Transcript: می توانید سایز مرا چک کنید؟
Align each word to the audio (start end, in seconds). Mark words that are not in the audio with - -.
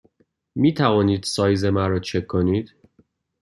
می 0.55 0.73
توانید 0.73 1.23
سایز 1.23 1.65
مرا 1.65 1.99
چک 1.99 2.27
کنید؟ 2.27 2.73